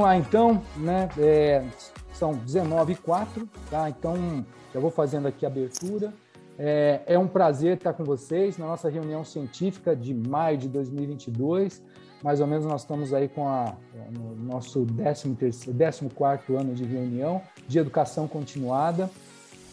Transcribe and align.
lá 0.00 0.16
então, 0.16 0.62
né? 0.76 1.08
É, 1.18 1.64
são 2.12 2.34
19 2.34 2.92
e 2.92 2.96
4, 2.96 3.48
tá? 3.68 3.90
Então, 3.90 4.46
já 4.72 4.80
vou 4.80 4.90
fazendo 4.90 5.26
aqui 5.26 5.44
a 5.44 5.48
abertura. 5.48 6.14
É, 6.58 7.00
é, 7.06 7.18
um 7.18 7.26
prazer 7.26 7.76
estar 7.76 7.92
com 7.92 8.04
vocês 8.04 8.56
na 8.58 8.66
nossa 8.66 8.88
reunião 8.88 9.24
científica 9.24 9.96
de 9.96 10.14
maio 10.14 10.56
de 10.56 10.68
2022. 10.68 11.82
Mais 12.22 12.40
ou 12.40 12.46
menos 12.46 12.64
nós 12.64 12.82
estamos 12.82 13.12
aí 13.12 13.28
com 13.28 13.48
a, 13.48 13.74
no 14.10 14.36
nosso 14.36 14.86
14 14.86 16.56
ano 16.56 16.74
de 16.74 16.84
reunião 16.84 17.42
de 17.66 17.78
educação 17.78 18.28
continuada. 18.28 19.10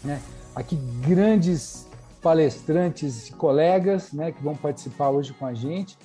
Né? 0.04 0.20
Aqui 0.56 0.76
grandes 1.08 1.88
palestrantes 2.22 3.30
e 3.30 3.34
colegas 3.34 4.12
né, 4.12 4.32
que 4.32 4.44
vão 4.44 4.56
participar 4.56 5.10
hoje 5.10 5.34
com 5.34 5.46
a 5.46 5.54
gente, 5.54 5.98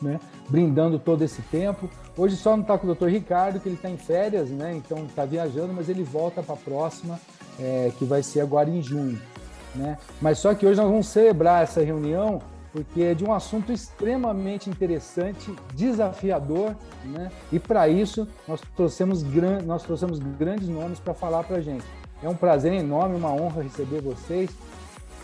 né, 0.00 0.20
brindando 0.48 0.98
todo 0.98 1.22
esse 1.22 1.42
tempo. 1.42 1.88
Hoje 2.16 2.36
só 2.36 2.56
não 2.56 2.62
está 2.62 2.76
com 2.76 2.84
o 2.84 2.86
doutor 2.86 3.10
Ricardo, 3.10 3.60
que 3.60 3.68
ele 3.68 3.76
está 3.76 3.90
em 3.90 3.96
férias, 3.96 4.48
né, 4.50 4.74
então 4.76 5.04
está 5.04 5.24
viajando, 5.24 5.72
mas 5.72 5.88
ele 5.88 6.02
volta 6.02 6.42
para 6.42 6.54
a 6.54 6.58
próxima, 6.58 7.20
é, 7.58 7.92
que 7.98 8.04
vai 8.04 8.22
ser 8.22 8.40
agora 8.40 8.70
em 8.70 8.82
junho. 8.82 9.20
Né? 9.74 9.98
Mas 10.20 10.38
só 10.38 10.54
que 10.54 10.66
hoje 10.66 10.80
nós 10.80 10.90
vamos 10.90 11.08
celebrar 11.08 11.62
essa 11.62 11.82
reunião 11.82 12.40
porque 12.72 13.00
é 13.00 13.14
de 13.14 13.24
um 13.24 13.32
assunto 13.32 13.72
extremamente 13.72 14.68
interessante, 14.68 15.50
desafiador, 15.74 16.76
né? 17.06 17.32
e 17.50 17.58
para 17.58 17.88
isso 17.88 18.28
nós 18.46 18.60
trouxemos, 18.76 19.22
gran... 19.22 19.62
nós 19.62 19.82
trouxemos 19.82 20.18
grandes 20.18 20.68
nomes 20.68 20.98
para 20.98 21.14
falar 21.14 21.42
para 21.44 21.56
a 21.56 21.60
gente. 21.62 21.86
É 22.22 22.28
um 22.28 22.34
prazer 22.34 22.74
enorme, 22.74 23.16
uma 23.16 23.32
honra 23.32 23.62
receber 23.62 24.02
vocês 24.02 24.50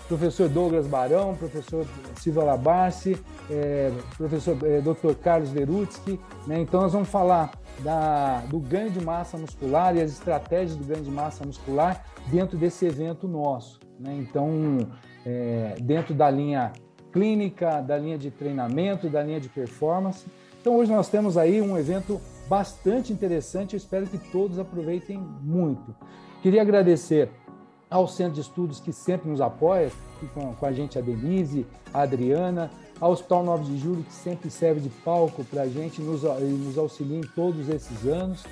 professor 0.08 0.48
Douglas 0.48 0.86
Barão, 0.86 1.34
professor 1.34 1.86
Silva 2.16 2.44
Labarce, 2.44 3.18
é, 3.50 3.90
professor 4.16 4.56
é, 4.64 4.80
Dr. 4.80 5.14
Carlos 5.22 5.50
Verutsky. 5.50 6.20
Né? 6.46 6.60
Então, 6.60 6.82
nós 6.82 6.92
vamos 6.92 7.08
falar 7.08 7.52
da, 7.80 8.40
do 8.48 8.58
ganho 8.58 8.90
de 8.90 9.04
massa 9.04 9.36
muscular 9.36 9.96
e 9.96 10.00
as 10.00 10.12
estratégias 10.12 10.76
do 10.76 10.84
ganho 10.84 11.02
de 11.02 11.10
massa 11.10 11.44
muscular 11.44 12.04
dentro 12.28 12.56
desse 12.56 12.84
evento 12.86 13.26
nosso. 13.26 13.80
Né? 13.98 14.14
Então, 14.18 14.78
é, 15.24 15.76
dentro 15.80 16.14
da 16.14 16.30
linha 16.30 16.72
clínica, 17.12 17.80
da 17.80 17.98
linha 17.98 18.18
de 18.18 18.30
treinamento, 18.30 19.08
da 19.08 19.22
linha 19.22 19.40
de 19.40 19.48
performance. 19.48 20.26
Então, 20.60 20.76
hoje 20.76 20.90
nós 20.90 21.08
temos 21.08 21.36
aí 21.36 21.60
um 21.60 21.76
evento 21.76 22.20
bastante 22.48 23.12
interessante. 23.12 23.74
Eu 23.74 23.78
espero 23.78 24.06
que 24.06 24.18
todos 24.30 24.58
aproveitem 24.58 25.18
muito. 25.42 25.94
Queria 26.42 26.62
agradecer 26.62 27.30
ao 27.92 28.08
Centro 28.08 28.34
de 28.34 28.40
Estudos 28.40 28.80
que 28.80 28.92
sempre 28.92 29.30
nos 29.30 29.40
apoia, 29.40 29.92
com, 30.34 30.54
com 30.54 30.66
a 30.66 30.72
gente 30.72 30.98
a 30.98 31.02
Denise, 31.02 31.66
a 31.92 32.02
Adriana, 32.02 32.70
ao 32.98 33.12
Hospital 33.12 33.44
9 33.44 33.64
de 33.64 33.78
Julho, 33.78 34.02
que 34.02 34.12
sempre 34.12 34.50
serve 34.50 34.80
de 34.80 34.88
palco 34.88 35.44
para 35.44 35.62
a 35.62 35.68
gente 35.68 36.00
e 36.00 36.04
nos, 36.04 36.22
nos 36.22 36.78
auxilia 36.78 37.18
em 37.18 37.26
todos 37.34 37.68
esses 37.68 38.06
anos. 38.06 38.44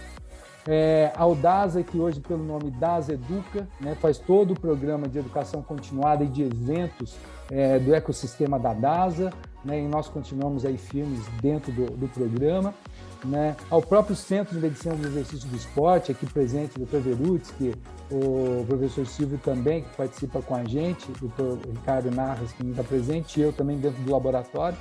É, 0.68 1.10
ao 1.16 1.34
DASA, 1.34 1.82
que 1.82 1.98
hoje, 1.98 2.20
pelo 2.20 2.44
nome 2.44 2.70
DASA 2.70 3.14
Educa, 3.14 3.66
né, 3.80 3.94
faz 3.94 4.18
todo 4.18 4.52
o 4.52 4.60
programa 4.60 5.08
de 5.08 5.18
educação 5.18 5.62
continuada 5.62 6.22
e 6.22 6.26
de 6.28 6.42
eventos 6.42 7.16
é, 7.50 7.78
do 7.78 7.94
ecossistema 7.94 8.58
da 8.58 8.74
DASA, 8.74 9.32
né, 9.64 9.80
e 9.80 9.88
nós 9.88 10.08
continuamos 10.08 10.66
aí 10.66 10.76
firmes 10.76 11.20
dentro 11.40 11.72
do, 11.72 11.86
do 11.96 12.08
programa 12.08 12.74
né, 13.24 13.56
ao 13.68 13.82
próprio 13.82 14.16
Centro 14.16 14.54
de 14.54 14.60
Medicina 14.60 14.94
do 14.94 15.06
Exercício 15.06 15.48
do 15.48 15.56
Esporte, 15.56 16.12
aqui 16.12 16.26
presente 16.26 16.80
o 16.80 16.86
Dr. 16.86 16.98
Verutsky, 16.98 17.74
o 18.10 18.64
professor 18.66 19.06
Silvio 19.06 19.38
também, 19.38 19.82
que 19.82 19.96
participa 19.96 20.42
com 20.42 20.54
a 20.54 20.64
gente, 20.64 21.10
o 21.22 21.28
Dr. 21.28 21.68
Ricardo 21.68 22.10
Narras, 22.10 22.52
que 22.52 22.66
está 22.66 22.82
presente, 22.82 23.38
e 23.38 23.42
eu 23.42 23.52
também 23.52 23.78
dentro 23.78 24.02
do 24.02 24.10
laboratório. 24.10 24.76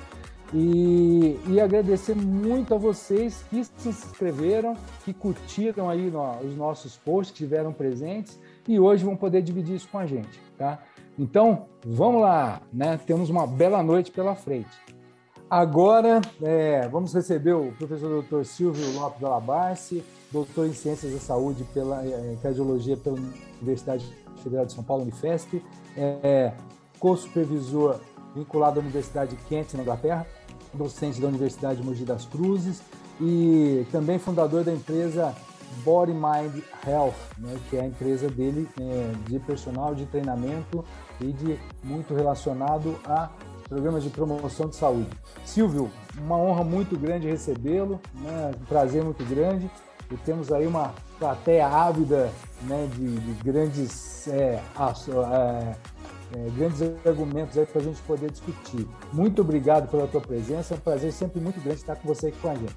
E, 0.52 1.40
e, 1.48 1.62
agradecer 1.62 2.16
muito 2.16 2.74
a 2.74 2.78
vocês 2.78 3.46
que 3.52 3.64
se 3.64 3.90
inscreveram, 3.90 4.76
que 5.06 5.14
curtiram 5.14 5.88
aí 5.88 6.10
no, 6.10 6.40
os 6.40 6.56
nossos 6.58 6.98
posts, 6.98 7.38
que 7.38 7.44
estiveram 7.44 7.72
presentes 7.72 8.40
e 8.68 8.80
hoje 8.80 9.06
vão 9.06 9.16
poder 9.16 9.44
dividir 9.44 9.76
isso 9.76 9.88
com 9.90 10.00
a 10.00 10.08
gente, 10.08 10.42
tá? 10.58 10.80
Então, 11.20 11.68
vamos 11.86 12.22
lá, 12.22 12.62
né? 12.74 13.00
Temos 13.06 13.30
uma 13.30 13.46
bela 13.46 13.84
noite 13.84 14.10
pela 14.10 14.34
frente. 14.34 14.70
Agora, 15.50 16.22
é, 16.44 16.88
vamos 16.90 17.12
receber 17.12 17.54
o 17.54 17.72
professor 17.72 18.22
Dr. 18.22 18.44
Silvio 18.44 18.94
Lopes 18.94 19.24
Alabarce, 19.24 20.04
doutor 20.32 20.68
em 20.68 20.74
Ciências 20.74 21.12
da 21.12 21.20
Saúde 21.20 21.64
pela 21.74 22.06
é, 22.06 22.38
Cardiologia 22.40 22.96
pela 22.96 23.18
Universidade 23.60 24.06
Federal 24.44 24.68
de 24.68 24.74
São 24.74 24.84
Paulo, 24.84 25.02
Unifesp, 25.02 25.60
é, 25.98 26.54
co-supervisor 27.00 28.00
vinculado 28.36 28.80
à 28.80 28.84
Universidade 28.84 29.36
de 29.36 29.44
Kent, 29.46 29.74
na 29.74 29.82
Inglaterra, 29.82 30.28
docente 30.72 31.20
da 31.20 31.28
Universidade 31.28 31.82
de 31.82 31.88
Mogi 31.88 32.06
das 32.06 32.26
Cruzes 32.26 32.84
e 33.20 33.88
também 33.92 34.20
fundador 34.20 34.64
da 34.64 34.72
empresa 34.72 35.36
Body 35.84 36.14
Mind 36.14 36.64
Health, 36.86 37.16
né, 37.40 37.58
que 37.70 37.78
é 37.78 37.82
a 37.82 37.86
empresa 37.88 38.30
dele 38.30 38.70
é, 38.80 39.12
de 39.28 39.40
personal 39.40 39.96
de 39.96 40.06
treinamento 40.06 40.86
e 41.20 41.32
de 41.32 41.60
muito 41.84 42.14
relacionado 42.14 42.96
a 43.04 43.30
programas 43.70 44.04
de 44.04 44.10
promoção 44.10 44.68
de 44.68 44.76
saúde. 44.76 45.10
Silvio, 45.46 45.92
uma 46.18 46.36
honra 46.36 46.64
muito 46.64 46.98
grande 46.98 47.30
recebê-lo, 47.30 48.02
né? 48.16 48.52
um 48.60 48.66
prazer 48.66 49.04
muito 49.04 49.24
grande. 49.24 49.70
E 50.12 50.18
temos 50.18 50.52
aí 50.52 50.66
uma 50.66 50.96
plateia 51.20 51.68
ávida 51.68 52.32
né, 52.64 52.90
de, 52.96 53.20
de 53.20 53.44
grandes, 53.44 54.28
é, 54.28 54.60
é, 54.80 55.76
é, 56.36 56.50
grandes 56.58 56.82
argumentos 57.06 57.56
para 57.72 57.80
a 57.80 57.84
gente 57.84 58.02
poder 58.02 58.32
discutir. 58.32 58.88
Muito 59.14 59.42
obrigado 59.42 59.88
pela 59.88 60.08
tua 60.08 60.20
presença, 60.20 60.74
é 60.74 60.78
um 60.78 60.80
prazer 60.80 61.12
sempre 61.14 61.40
muito 61.40 61.62
grande 61.62 61.82
estar 61.82 61.96
com 61.96 62.08
você 62.08 62.30
aqui 62.30 62.40
com 62.40 62.50
a 62.50 62.56
gente. 62.56 62.76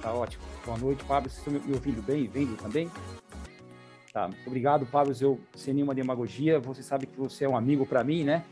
Tá 0.00 0.12
ótimo. 0.14 0.44
Boa 0.64 0.78
noite, 0.78 1.04
Pablo. 1.04 1.28
Vocês 1.28 1.44
estão 1.44 1.68
me 1.68 1.74
ouvindo 1.74 2.00
bem? 2.02 2.28
Vendo 2.28 2.56
também? 2.56 2.88
Tá. 4.12 4.30
Obrigado, 4.46 4.86
Pablo. 4.86 5.12
Eu, 5.20 5.40
sem 5.56 5.74
nenhuma 5.74 5.94
demagogia, 5.94 6.60
você 6.60 6.84
sabe 6.84 7.06
que 7.06 7.18
você 7.18 7.46
é 7.46 7.48
um 7.48 7.56
amigo 7.56 7.84
para 7.84 8.04
mim, 8.04 8.22
né? 8.22 8.44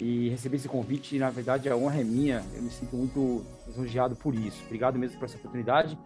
E 0.00 0.28
receber 0.28 0.56
esse 0.56 0.68
convite, 0.68 1.18
na 1.18 1.30
verdade, 1.30 1.68
a 1.68 1.76
honra 1.76 2.00
é 2.00 2.04
minha. 2.04 2.44
Eu 2.54 2.62
me 2.62 2.70
sinto 2.70 2.96
muito 2.96 3.44
lisonjeado 3.66 4.16
por 4.16 4.34
isso. 4.34 4.62
Obrigado 4.64 4.98
mesmo 4.98 5.18
por 5.18 5.26
essa 5.26 5.36
oportunidade. 5.36 5.96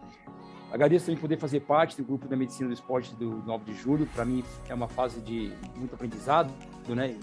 Agradeço 0.71 1.07
também 1.07 1.19
poder 1.19 1.37
fazer 1.37 1.61
parte 1.61 1.97
do 1.97 2.03
grupo 2.03 2.27
da 2.27 2.35
Medicina 2.35 2.67
do 2.67 2.73
Esporte 2.73 3.15
do 3.15 3.43
9 3.43 3.71
de 3.71 3.73
julho. 3.79 4.05
Para 4.05 4.23
mim, 4.23 4.43
é 4.67 4.73
uma 4.73 4.87
fase 4.87 5.19
de 5.21 5.51
muito 5.75 5.95
aprendizado, 5.95 6.53
né? 6.87 7.17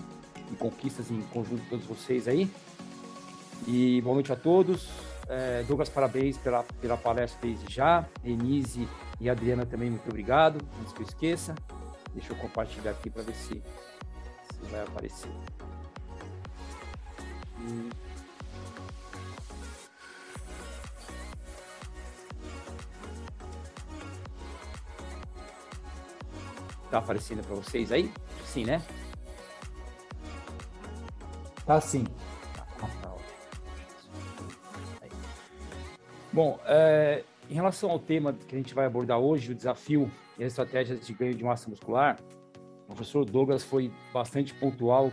E 0.50 0.56
conquistas 0.56 1.10
em 1.10 1.21
conjunto 1.22 1.62
com 1.62 1.71
todos 1.71 1.87
vocês 1.87 2.26
aí. 2.26 2.50
E 3.66 4.00
boa 4.00 4.15
noite 4.15 4.32
a 4.32 4.37
todos. 4.37 4.88
É, 5.28 5.62
Douglas, 5.66 5.88
parabéns 5.88 6.37
pela, 6.37 6.65
pela 6.81 6.97
palestra 6.97 7.38
desde 7.43 7.72
já. 7.72 8.05
Denise 8.22 8.88
e 9.21 9.31
Adriana 9.31 9.65
também, 9.65 9.91
muito 9.91 10.09
obrigado. 10.09 10.59
Antes 10.81 10.93
que 10.93 11.03
eu 11.03 11.06
esqueça. 11.06 11.55
Deixa 12.12 12.32
eu 12.32 12.37
compartilhar 12.37 12.91
aqui 12.91 13.10
para 13.10 13.22
ver 13.22 13.34
se, 13.34 13.55
se 13.55 14.71
vai 14.71 14.82
aparecer. 14.82 15.31
Tá 26.91 26.99
aparecendo 26.99 27.44
para 27.44 27.56
vocês 27.56 27.91
aí? 27.91 28.12
Sim, 28.44 28.65
né? 28.65 28.82
Tá 31.65 31.81
sim. 31.81 32.05
Bom, 36.32 36.60
é, 36.66 37.25
em 37.49 37.55
relação 37.55 37.91
ao 37.91 37.99
tema 37.99 38.34
que 38.34 38.55
a 38.55 38.59
gente 38.59 38.75
vai 38.75 38.84
abordar 38.84 39.19
hoje, 39.19 39.53
o 39.53 39.55
desafio 39.55 40.11
e 40.38 40.44
as 40.44 40.52
estratégias 40.52 41.06
de 41.06 41.12
ganho 41.14 41.35
de 41.35 41.43
massa 41.43 41.69
muscular, 41.70 42.19
o 42.85 42.88
professor 42.88 43.25
Douglas 43.25 43.64
foi 43.64 43.90
bastante 44.12 44.52
pontual 44.52 45.11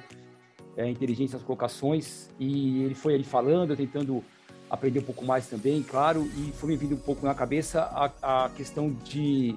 é, 0.77 0.89
inteligente 0.89 1.33
nas 1.33 1.43
colocações 1.43 2.29
e 2.39 2.83
ele 2.83 2.95
foi 2.95 3.15
ali 3.15 3.23
falando, 3.23 3.75
tentando 3.75 4.23
aprender 4.69 4.99
um 4.99 5.03
pouco 5.03 5.23
mais 5.23 5.47
também, 5.47 5.83
claro, 5.83 6.27
e 6.35 6.51
foi 6.53 6.69
me 6.69 6.75
vindo 6.75 6.95
um 6.95 6.99
pouco 6.99 7.25
na 7.25 7.35
cabeça 7.35 7.81
a, 7.81 8.45
a 8.45 8.49
questão 8.49 8.89
de 8.89 9.55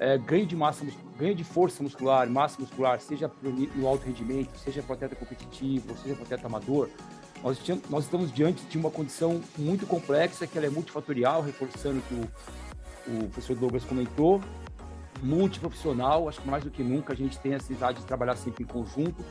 é, 0.00 0.18
ganho 0.18 0.44
de 0.44 0.56
massa, 0.56 0.84
ganho 1.16 1.34
de 1.34 1.44
força 1.44 1.80
muscular, 1.80 2.28
massa 2.28 2.60
muscular, 2.60 3.00
seja 3.00 3.30
no 3.76 3.86
alto 3.86 4.04
rendimento, 4.04 4.58
seja 4.58 4.82
para 4.82 4.94
atleta 4.96 5.14
competitivo, 5.14 5.96
seja 6.02 6.14
para 6.16 6.24
atleta 6.24 6.46
amador, 6.46 6.88
nós, 7.42 7.58
nós, 7.88 8.04
estamos 8.04 8.32
diante 8.32 8.64
de 8.66 8.78
uma 8.78 8.90
condição 8.90 9.40
muito 9.56 9.86
complexa, 9.86 10.46
que 10.46 10.56
ela 10.56 10.66
é 10.66 10.70
multifatorial, 10.70 11.42
reforçando 11.42 11.98
o 11.98 12.02
que 12.02 12.14
o, 12.14 13.24
o 13.24 13.28
professor 13.28 13.56
Douglas 13.56 13.84
comentou, 13.84 14.40
multiprofissional, 15.22 16.28
acho 16.28 16.40
que 16.40 16.48
mais 16.48 16.64
do 16.64 16.70
que 16.70 16.82
nunca 16.82 17.12
a 17.12 17.16
gente 17.16 17.38
tem 17.38 17.52
a 17.52 17.54
necessidade 17.56 18.00
de 18.00 18.06
trabalhar 18.06 18.36
sempre 18.36 18.64
em 18.64 18.66
conjunto 18.66 19.24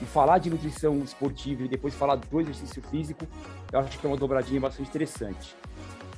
e 0.00 0.04
falar 0.04 0.38
de 0.38 0.50
nutrição 0.50 0.98
esportiva 0.98 1.62
e 1.62 1.68
depois 1.68 1.94
falar 1.94 2.16
do 2.16 2.40
exercício 2.40 2.82
físico, 2.82 3.26
eu 3.72 3.80
acho 3.80 3.98
que 3.98 4.06
é 4.06 4.08
uma 4.08 4.16
dobradinha 4.16 4.60
bastante 4.60 4.88
interessante. 4.88 5.56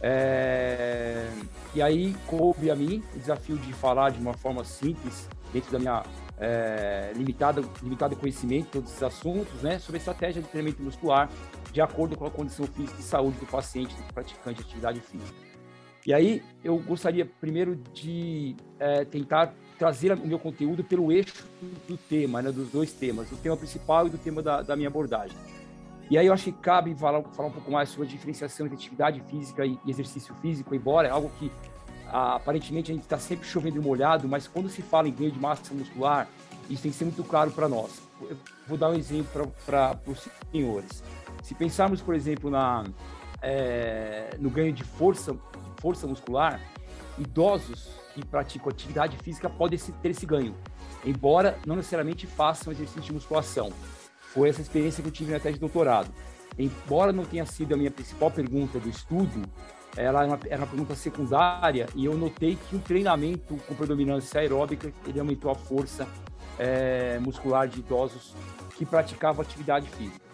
É... 0.00 1.28
E 1.75 1.82
aí 1.82 2.14
coube 2.26 2.70
a 2.70 2.76
mim 2.76 3.02
o 3.14 3.19
desafio 3.19 3.56
de 3.56 3.72
falar 3.72 4.10
de 4.10 4.20
uma 4.20 4.32
forma 4.32 4.64
simples, 4.64 5.28
dentro 5.52 5.72
da 5.72 5.78
minha 5.78 6.02
é, 6.40 7.12
limitada, 7.14 7.62
limitado 7.82 8.16
conhecimento, 8.16 8.69
todos 8.70 8.90
esses 8.90 9.02
assuntos, 9.02 9.62
né, 9.62 9.78
sobre 9.78 9.98
estratégia 9.98 10.40
de 10.40 10.48
treinamento 10.48 10.82
muscular, 10.82 11.28
de 11.72 11.80
acordo 11.80 12.16
com 12.16 12.25
a 12.25 12.30
condição 12.30 12.66
física 12.66 13.00
e 13.00 13.02
saúde 13.02 13.38
do 13.38 13.46
paciente, 13.46 13.94
do 13.94 14.14
praticante 14.14 14.62
de 14.62 14.66
atividade 14.66 15.00
física. 15.00 15.48
E 16.06 16.14
aí 16.14 16.42
eu 16.64 16.78
gostaria 16.78 17.26
primeiro 17.26 17.76
de 17.92 18.56
é, 18.78 19.04
tentar 19.04 19.52
trazer 19.78 20.12
o 20.12 20.26
meu 20.26 20.38
conteúdo 20.38 20.82
pelo 20.82 21.12
eixo 21.12 21.46
do 21.86 21.96
tema, 21.96 22.42
né, 22.42 22.50
dos 22.50 22.69
dois 22.70 22.92
temas, 22.92 23.30
do 23.30 23.36
tema 23.36 23.56
principal 23.56 24.06
e 24.06 24.10
do 24.10 24.19
tema 24.19 24.42
da, 24.42 24.62
da 24.62 24.75
minha 24.75 24.88
abordagem. 24.88 25.36
E 26.10 26.19
aí 26.19 26.26
eu 26.26 26.32
acho 26.32 26.44
que 26.44 26.52
cabe 26.52 26.94
falar, 26.94 27.22
falar 27.22 27.48
um 27.48 27.52
pouco 27.52 27.70
mais 27.70 27.90
sobre 27.90 28.06
a 28.08 28.10
diferenciação 28.10 28.66
entre 28.66 28.76
atividade 28.76 29.22
física 29.30 29.64
e 29.64 29.78
exercício 29.86 30.34
físico, 30.36 30.75
embora 30.75 31.06
é 31.06 31.10
algo 31.10 31.30
que 31.38 31.50
ah, 32.08 32.36
aparentemente 32.36 32.90
a 32.90 32.94
gente 32.94 33.04
está 33.04 33.19
sempre 33.19 33.46
chovendo 33.46 33.80
molhado, 33.82 34.26
mas 34.26 34.48
quando 34.48 34.69
se 34.69 34.82
fala 34.82 35.08
em 35.08 35.12
ganho 35.12 35.30
de 35.30 35.38
massa 35.38 35.72
muscular, 35.75 36.26
isso 36.69 36.82
tem 36.82 36.90
que 36.90 36.96
ser 36.96 37.04
muito 37.04 37.22
claro 37.22 37.50
para 37.50 37.69
nós. 37.69 38.00
Eu 38.20 38.36
vou 38.66 38.76
dar 38.76 38.90
um 38.90 38.94
exemplo 38.94 39.52
para 39.64 39.98
os 40.06 40.26
senhores. 40.50 41.04
Se 41.42 41.54
pensarmos, 41.54 42.00
por 42.00 42.14
exemplo, 42.14 42.50
na, 42.50 42.84
é, 43.42 44.34
no 44.38 44.50
ganho 44.50 44.72
de 44.72 44.84
força, 44.84 45.36
força 45.76 46.06
muscular, 46.06 46.60
idosos 47.19 47.88
que 48.23 48.26
praticam 48.26 48.69
atividade 48.69 49.17
física 49.19 49.49
podem 49.49 49.79
ter 49.79 50.11
esse 50.11 50.26
ganho, 50.26 50.55
embora 51.05 51.59
não 51.67 51.76
necessariamente 51.76 52.26
façam 52.26 52.73
exercício 52.73 53.03
de 53.03 53.12
musculação. 53.12 53.73
Foi 54.32 54.49
essa 54.49 54.61
experiência 54.61 55.03
que 55.03 55.09
eu 55.09 55.12
tive 55.12 55.32
na 55.32 55.41
tese 55.41 55.55
de 55.55 55.61
doutorado. 55.61 56.12
Embora 56.59 57.12
não 57.12 57.25
tenha 57.25 57.47
sido 57.47 57.75
a 57.75 57.76
minha 57.76 57.91
principal 57.91 58.31
pergunta 58.31 58.81
do 58.81 58.88
estudo, 58.88 59.43
ela 59.97 60.23
era 60.23 60.29
uma, 60.29 60.41
era 60.47 60.61
uma 60.62 60.67
pergunta 60.67 60.94
secundária 60.94 61.87
e 61.94 62.05
eu 62.05 62.17
notei 62.17 62.56
que 62.69 62.76
o 62.76 62.79
treinamento 62.81 63.56
com 63.56 63.75
predominância 63.75 64.41
aeróbica 64.41 64.93
ele 65.06 65.21
aumentou 65.21 65.50
a 65.50 65.55
força 65.55 66.06
é, 66.59 67.19
muscular 67.21 67.69
de 67.69 67.79
idosos 67.81 68.35
que 68.76 68.85
praticavam 68.85 69.43
atividade 69.43 69.88
física. 69.91 70.26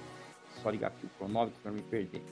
Só 0.63 0.71
ligar 0.71 0.89
aqui 0.89 1.07
o 1.07 1.11
cronômetro 1.19 1.61
para 1.63 1.73
me 1.73 1.83
perder. 1.83 2.25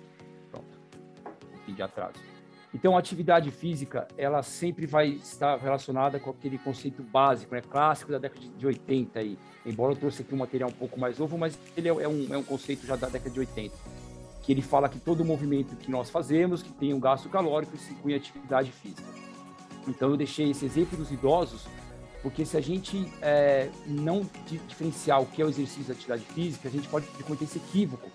Pronto, 0.51 0.79
um 1.27 1.51
pouquinho 1.51 1.77
de 1.77 1.83
atraso. 1.83 2.32
Então, 2.75 2.97
a 2.97 2.99
atividade 2.99 3.51
física, 3.51 4.09
ela 4.17 4.43
sempre 4.43 4.87
vai 4.87 5.09
estar 5.09 5.59
relacionada 5.59 6.19
com 6.19 6.31
aquele 6.31 6.57
conceito 6.57 7.03
básico, 7.03 7.55
né, 7.55 7.61
clássico 7.61 8.11
da 8.11 8.19
década 8.19 8.47
de 8.57 8.67
80 8.67 9.19
aí. 9.19 9.39
Embora 9.67 9.93
eu 9.93 9.97
trouxe 9.97 10.23
aqui 10.23 10.35
um 10.35 10.39
material 10.39 10.71
um 10.71 10.73
pouco 10.73 10.99
mais 10.99 11.19
novo, 11.19 11.37
mas 11.37 11.59
ele 11.77 11.89
é, 11.89 11.93
é 11.93 12.09
um, 12.09 12.33
é 12.33 12.39
um 12.39 12.43
conceito 12.43 12.87
já 12.87 12.97
da 12.97 13.09
década 13.09 13.31
de 13.31 13.41
80. 13.41 13.77
Que 14.43 14.53
ele 14.53 14.63
fala 14.63 14.89
que 14.89 14.99
todo 14.99 15.23
movimento 15.23 15.77
que 15.77 15.91
nós 15.91 16.09
fazemos, 16.09 16.63
que 16.63 16.73
tem 16.73 16.95
um 16.95 17.01
gasto 17.01 17.29
calórico, 17.29 17.77
se 17.77 17.93
inclui 17.93 18.15
atividade 18.15 18.73
física. 18.73 19.07
Então, 19.87 20.09
eu 20.09 20.17
deixei 20.17 20.51
esse 20.51 20.65
exemplo 20.65 20.97
dos 20.97 21.13
idosos, 21.13 21.67
porque 22.23 22.47
se 22.47 22.57
a 22.57 22.61
gente 22.61 23.07
é, 23.21 23.69
não 23.87 24.27
diferenciar 24.47 25.21
o 25.21 25.27
que 25.27 25.43
é 25.43 25.45
o 25.45 25.49
exercício 25.49 25.85
da 25.85 25.93
atividade 25.93 26.25
física, 26.25 26.69
a 26.69 26.73
gente 26.73 26.89
pode 26.89 27.07
cometer 27.25 27.45
esse 27.45 27.59
equívoco 27.59 28.11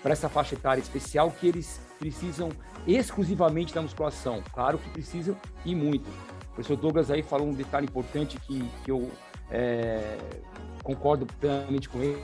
para 0.00 0.12
essa 0.12 0.28
faixa 0.28 0.54
etária 0.54 0.80
especial 0.80 1.30
que 1.32 1.48
eles 1.48 1.80
precisam 1.98 2.50
exclusivamente 2.86 3.74
da 3.74 3.82
musculação. 3.82 4.42
Claro 4.52 4.78
que 4.78 4.88
precisam 4.90 5.36
e 5.64 5.74
muito. 5.74 6.08
O 6.08 6.54
professor 6.54 6.76
Douglas 6.76 7.10
aí 7.10 7.22
falou 7.22 7.48
um 7.48 7.52
detalhe 7.52 7.86
importante 7.86 8.38
que, 8.40 8.68
que 8.84 8.90
eu 8.90 9.10
é, 9.50 10.18
concordo 10.82 11.26
plenamente 11.26 11.88
com 11.88 12.00
ele, 12.00 12.22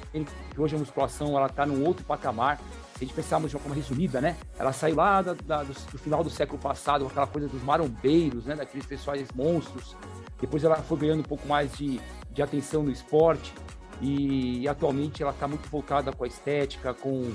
que 0.51 0.61
hoje 0.61 0.77
a 0.77 0.79
musculação 0.79 1.37
ela 1.37 1.47
está 1.47 1.67
num 1.67 1.85
outro 1.85 2.05
patamar. 2.05 2.59
Se 2.97 3.05
a 3.05 3.07
gente 3.07 3.15
pensarmos 3.15 3.51
de 3.51 3.57
uma 3.57 3.63
forma 3.63 3.75
resumida, 3.75 4.21
né? 4.21 4.37
Ela 4.59 4.73
saiu 4.73 4.97
lá 4.97 5.21
da, 5.21 5.35
da, 5.35 5.63
do, 5.65 5.73
do, 5.73 5.99
final 5.99 6.23
do 6.23 6.31
século 6.31 6.59
passado, 6.59 7.07
aquela 7.07 7.27
coisa 7.27 7.49
dos 7.49 7.63
marombeiros, 7.63 8.47
né? 8.47 8.55
Daqueles 8.55 8.87
pessoais 8.87 9.29
monstros. 9.35 9.97
Depois 10.41 10.63
ela 10.63 10.77
foi 10.77 10.99
ganhando 10.99 11.21
um 11.21 11.25
pouco 11.25 11.47
mais 11.49 11.73
de, 11.77 12.01
de 12.31 12.43
atenção 12.43 12.83
no 12.83 12.91
esporte 12.91 13.53
e, 14.01 14.61
e 14.61 14.69
atualmente 14.69 15.23
ela 15.23 15.33
está 15.33 15.49
muito 15.49 15.69
voltada 15.69 16.13
com 16.13 16.25
a 16.25 16.27
estética, 16.27 16.95
com 16.95 17.33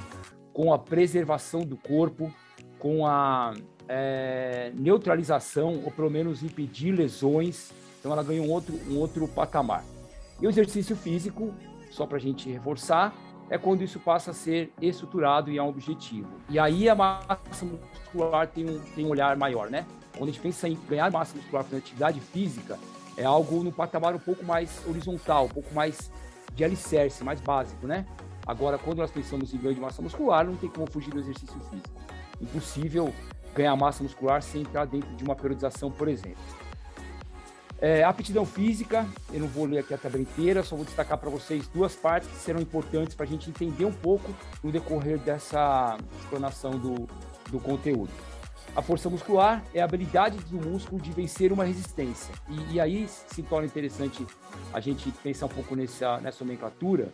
com 0.57 0.73
a 0.73 0.79
preservação 0.79 1.61
do 1.61 1.77
corpo, 1.77 2.33
com 2.79 3.05
a 3.05 3.53
é, 3.87 4.71
neutralização, 4.73 5.83
ou 5.85 5.91
pelo 5.91 6.09
menos 6.09 6.41
impedir 6.41 6.91
lesões. 6.91 7.71
Então 7.99 8.11
ela 8.11 8.23
ganha 8.23 8.41
um 8.41 8.49
outro, 8.49 8.73
um 8.89 8.97
outro 8.97 9.27
patamar. 9.27 9.83
E 10.41 10.47
o 10.47 10.49
exercício 10.49 10.95
físico, 10.95 11.53
só 11.91 12.07
para 12.07 12.17
a 12.17 12.19
gente 12.19 12.49
reforçar, 12.49 13.13
é 13.51 13.57
quando 13.59 13.83
isso 13.83 13.99
passa 13.99 14.31
a 14.31 14.33
ser 14.33 14.73
estruturado 14.81 15.51
e 15.51 15.59
é 15.59 15.61
um 15.61 15.69
objetivo. 15.69 16.27
E 16.49 16.57
aí 16.57 16.89
a 16.89 16.95
massa 16.95 17.63
muscular 17.63 18.47
tem 18.47 18.67
um, 18.67 18.79
tem 18.95 19.05
um 19.05 19.09
olhar 19.09 19.37
maior, 19.37 19.69
né? 19.69 19.85
Quando 20.17 20.31
a 20.31 20.31
gente 20.33 20.41
pensa 20.41 20.67
em 20.67 20.75
ganhar 20.89 21.11
massa 21.11 21.37
muscular 21.37 21.63
fazendo 21.65 21.83
atividade 21.83 22.19
física, 22.19 22.79
é 23.15 23.23
algo 23.23 23.61
no 23.61 23.71
patamar 23.71 24.15
um 24.15 24.19
pouco 24.19 24.43
mais 24.43 24.83
horizontal, 24.87 25.45
um 25.45 25.49
pouco 25.49 25.71
mais 25.75 26.11
de 26.55 26.63
alicerce, 26.63 27.23
mais 27.23 27.39
básico, 27.39 27.85
né? 27.85 28.07
Agora, 28.47 28.77
quando 28.77 28.99
nós 28.99 29.11
pensamos 29.11 29.53
em 29.53 29.57
ganho 29.57 29.75
de 29.75 29.81
massa 29.81 30.01
muscular, 30.01 30.45
não 30.45 30.55
tem 30.55 30.69
como 30.69 30.89
fugir 30.89 31.11
do 31.11 31.19
exercício 31.19 31.59
físico. 31.69 32.01
Impossível 32.41 33.13
ganhar 33.53 33.75
massa 33.75 34.03
muscular 34.03 34.41
sem 34.41 34.61
entrar 34.61 34.85
dentro 34.85 35.13
de 35.15 35.23
uma 35.23 35.35
periodização, 35.35 35.91
por 35.91 36.07
exemplo. 36.07 36.41
É, 37.79 38.03
aptidão 38.03 38.45
física, 38.45 39.05
eu 39.31 39.41
não 39.41 39.47
vou 39.47 39.65
ler 39.65 39.79
aqui 39.79 39.93
a 39.93 39.97
tabela 39.97 40.21
inteira, 40.21 40.63
só 40.63 40.75
vou 40.75 40.85
destacar 40.85 41.17
para 41.17 41.29
vocês 41.29 41.67
duas 41.67 41.95
partes 41.95 42.29
que 42.29 42.37
serão 42.37 42.59
importantes 42.59 43.15
para 43.15 43.25
a 43.25 43.29
gente 43.29 43.49
entender 43.49 43.85
um 43.85 43.91
pouco 43.91 44.33
no 44.63 44.71
decorrer 44.71 45.19
dessa 45.19 45.97
explanação 46.19 46.71
do, 46.71 47.07
do 47.51 47.59
conteúdo. 47.59 48.11
A 48.75 48.81
força 48.81 49.09
muscular 49.09 49.63
é 49.73 49.81
a 49.81 49.85
habilidade 49.85 50.37
do 50.45 50.57
músculo 50.57 51.01
de 51.01 51.11
vencer 51.11 51.51
uma 51.51 51.63
resistência. 51.63 52.33
E, 52.47 52.75
e 52.75 52.79
aí 52.79 53.07
se 53.07 53.43
torna 53.43 53.65
interessante 53.65 54.25
a 54.73 54.79
gente 54.79 55.11
pensar 55.11 55.47
um 55.47 55.49
pouco 55.49 55.75
nessa, 55.75 56.19
nessa 56.19 56.43
nomenclatura, 56.43 57.13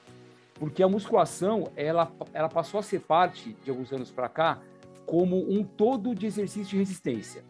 porque 0.55 0.83
a 0.83 0.87
musculação 0.87 1.71
ela, 1.75 2.11
ela 2.33 2.49
passou 2.49 2.79
a 2.79 2.83
ser 2.83 3.01
parte, 3.01 3.55
de 3.63 3.69
alguns 3.69 3.91
anos 3.91 4.11
para 4.11 4.29
cá, 4.29 4.59
como 5.05 5.37
um 5.51 5.63
todo 5.63 6.15
de 6.15 6.25
exercício 6.25 6.71
de 6.71 6.77
resistência. 6.77 7.43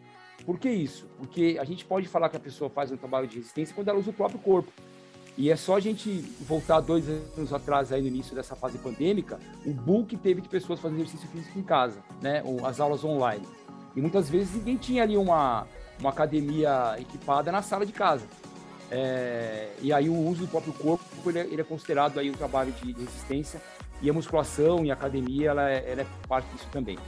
Por 0.44 0.58
que 0.58 0.68
isso? 0.68 1.06
Porque 1.18 1.56
a 1.60 1.64
gente 1.64 1.84
pode 1.84 2.08
falar 2.08 2.28
que 2.28 2.36
a 2.36 2.40
pessoa 2.40 2.68
faz 2.68 2.90
um 2.90 2.96
trabalho 2.96 3.26
de 3.26 3.36
resistência 3.36 3.74
quando 3.74 3.88
ela 3.88 3.98
usa 3.98 4.10
o 4.10 4.12
próprio 4.12 4.38
corpo. 4.38 4.70
E 5.36 5.50
é 5.50 5.56
só 5.56 5.76
a 5.76 5.80
gente 5.80 6.10
voltar 6.46 6.80
dois 6.80 7.08
anos 7.08 7.52
atrás, 7.52 7.92
aí 7.92 8.00
no 8.00 8.06
início 8.06 8.36
dessa 8.36 8.54
fase 8.54 8.78
pandêmica, 8.78 9.40
o 9.66 9.72
boom 9.72 10.04
que 10.04 10.16
teve 10.16 10.40
de 10.40 10.48
pessoas 10.48 10.78
fazendo 10.78 10.98
exercício 10.98 11.28
físico 11.28 11.58
em 11.58 11.62
casa, 11.62 11.98
né? 12.22 12.40
Ou 12.44 12.64
as 12.64 12.78
aulas 12.78 13.02
online. 13.04 13.44
E 13.96 14.00
muitas 14.00 14.30
vezes 14.30 14.54
ninguém 14.54 14.76
tinha 14.76 15.02
ali 15.02 15.16
uma, 15.16 15.66
uma 15.98 16.10
academia 16.10 16.96
equipada 16.98 17.50
na 17.50 17.62
sala 17.62 17.84
de 17.84 17.92
casa. 17.92 18.26
É, 18.90 19.70
e 19.80 19.92
aí 19.92 20.08
o 20.08 20.16
uso 20.16 20.42
do 20.42 20.48
próprio 20.48 20.72
corpo 20.74 21.04
ele 21.26 21.38
é, 21.38 21.46
ele 21.46 21.60
é, 21.60 21.64
considerado 21.64 22.18
aí 22.18 22.30
um 22.30 22.34
trabalho 22.34 22.72
de 22.72 22.92
resistência 22.92 23.60
e 24.02 24.10
a 24.10 24.12
musculação 24.12 24.84
e 24.84 24.90
a 24.90 24.94
academia 24.94 25.50
ela 25.50 25.70
é, 25.70 25.90
ela 25.90 26.02
é 26.02 26.06
parte 26.28 26.48
disso 26.52 26.68
também. 26.70 26.98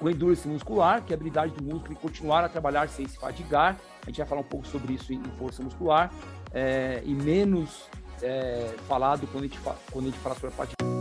O 0.00 0.08
endurance 0.10 0.46
muscular, 0.46 1.02
que 1.02 1.12
é 1.12 1.14
a 1.14 1.16
habilidade 1.16 1.52
do 1.54 1.64
músculo 1.64 1.94
de 1.94 2.00
continuar 2.00 2.44
a 2.44 2.48
trabalhar 2.48 2.88
sem 2.88 3.08
se 3.08 3.16
fadigar. 3.16 3.78
A 4.02 4.06
gente 4.06 4.18
vai 4.18 4.26
falar 4.26 4.42
um 4.42 4.44
pouco 4.44 4.66
sobre 4.66 4.92
isso 4.92 5.12
em 5.12 5.22
força 5.38 5.62
muscular 5.62 6.12
é, 6.52 7.02
e 7.04 7.14
menos 7.14 7.88
é, 8.22 8.74
falado 8.86 9.26
quando 9.26 9.44
a, 9.44 9.46
gente 9.46 9.58
quando 9.90 10.06
a 10.06 10.10
gente 10.10 10.20
fala 10.20 10.34
sobre 10.34 10.48
a 10.48 10.52
parte 10.52 10.95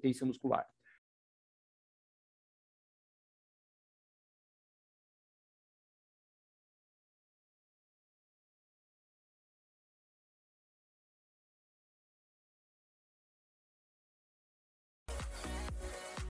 potência 0.00 0.26
muscular. 0.26 0.66